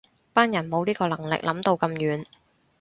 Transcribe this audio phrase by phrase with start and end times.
[0.33, 2.25] 班人冇呢個能力諗到咁遠